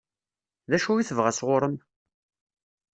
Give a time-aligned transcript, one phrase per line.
[0.69, 1.75] D acu i tebɣa sɣur-m?